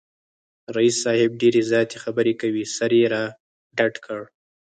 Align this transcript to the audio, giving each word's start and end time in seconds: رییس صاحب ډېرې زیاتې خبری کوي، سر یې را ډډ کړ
رییس 0.75 0.95
صاحب 1.03 1.31
ډېرې 1.41 1.61
زیاتې 1.71 1.95
خبری 2.03 2.33
کوي، 2.41 2.63
سر 2.75 2.91
یې 2.99 3.05
را 3.13 3.23
ډډ 3.77 3.93
کړ 4.05 4.21